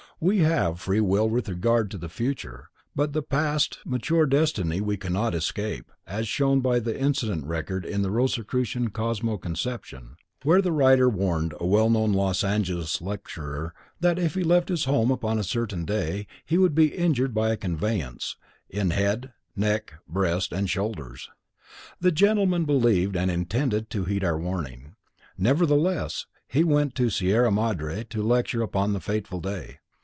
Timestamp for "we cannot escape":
4.79-5.91